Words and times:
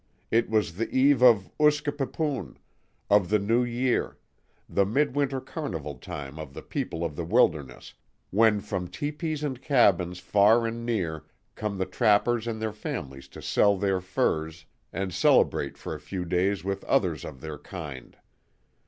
It 0.31 0.49
was 0.49 0.77
the 0.77 0.89
eve 0.89 1.21
of 1.21 1.51
OOSKE 1.61 1.95
PIPOON 1.95 2.57
of 3.11 3.29
the 3.29 3.37
New 3.37 3.63
Year 3.63 4.17
the 4.67 4.83
mid 4.83 5.13
winter 5.15 5.39
carnival 5.39 5.93
time 5.93 6.39
of 6.39 6.55
the 6.55 6.63
people 6.63 7.05
of 7.05 7.15
the 7.15 7.23
wilderness, 7.23 7.93
when 8.31 8.61
from 8.61 8.87
teepees 8.87 9.43
and 9.43 9.61
cabins 9.61 10.17
far 10.17 10.65
and 10.65 10.87
near 10.87 11.25
come 11.53 11.77
the 11.77 11.85
trappers 11.85 12.47
and 12.47 12.59
their 12.59 12.73
families 12.73 13.27
to 13.27 13.43
sell 13.43 13.77
their 13.77 14.01
furs 14.01 14.65
and 14.91 15.13
celebrate 15.13 15.77
for 15.77 15.93
a 15.93 15.99
few 15.99 16.25
days 16.25 16.63
with 16.63 16.83
others 16.85 17.23
of 17.23 17.39
their 17.39 17.59
kind. 17.59 18.17